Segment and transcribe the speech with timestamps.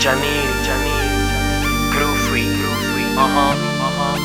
[0.00, 2.48] Janil, Janil, Groovy,
[3.18, 4.16] ajá, ajá.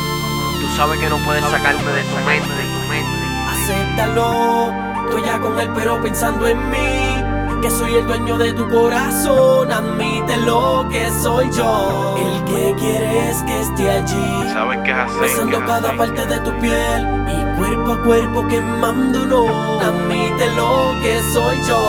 [0.62, 3.26] Tú sabes que no puedes sacarme de tu mente, tu mente.
[3.52, 4.72] Acéptalo,
[5.06, 9.72] estoy ya con él pero pensando en mí Que soy el dueño de tu corazón
[9.72, 15.20] Admítelo que soy yo El que quieres que esté allí Sabes que es así.
[15.20, 15.98] Besando cada así.
[15.98, 19.48] parte de tu piel Y cuerpo a cuerpo quemándolo
[19.82, 21.80] Admítelo que soy yo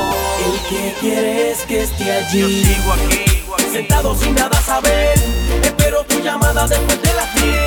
[0.46, 5.18] El que quieres que esté Yo allí sigo aquí, Sentado sin nada saber
[5.60, 7.65] Espero tu llamada después de las 10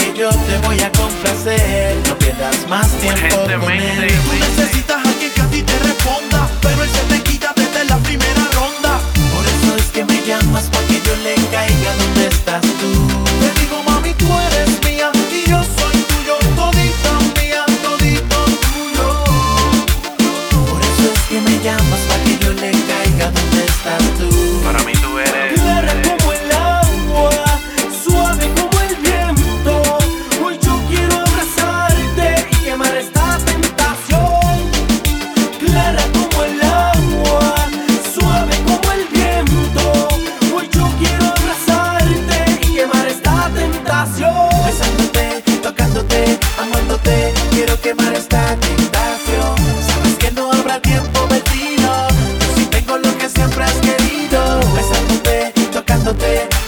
[0.00, 1.96] que yo te voy a complacer.
[2.08, 4.08] No pierdas más tiempo con él.
[4.24, 7.84] Tú necesitas a alguien que a ti te responda, pero él se te quita desde
[7.84, 9.00] la primera ronda.
[9.34, 11.39] Por eso es que me llamas pa' que yo le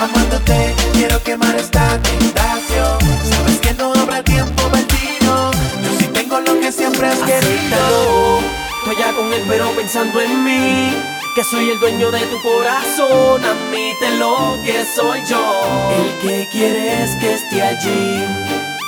[0.02, 2.98] amándote, quiero quemar esta tentación.
[3.30, 5.50] Sabes que no habrá tiempo perdido,
[5.82, 8.40] yo sí tengo lo que siempre has querido.
[8.78, 10.92] Estoy ya con él pero pensando en mí
[11.36, 13.40] Que soy el dueño de tu corazón.
[13.44, 15.88] Admítelo que soy yo.
[15.96, 18.26] El que quieres que esté allí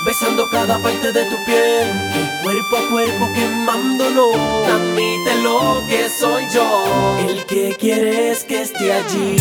[0.05, 1.93] Besando cada parte de tu piel.
[2.13, 4.33] Y cuerpo a cuerpo quemándolo.
[4.67, 7.17] Admítelo que soy yo.
[7.29, 9.37] El que quieres que esté allí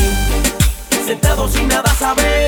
[1.05, 2.47] Sentado sin nada saber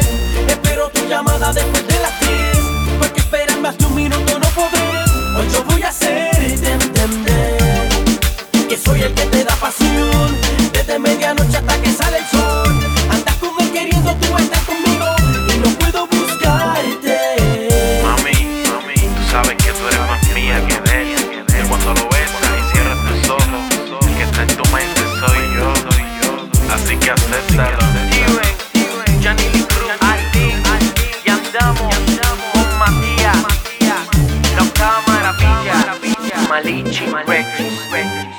[37.55, 38.35] Swingers.